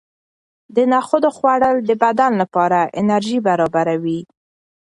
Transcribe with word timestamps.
د 0.75 0.77
نخودو 0.91 1.29
خوړل 1.37 1.77
د 1.89 1.91
بدن 2.03 2.31
لپاره 2.41 2.79
انرژي 3.01 3.39
برابروي. 3.47 4.19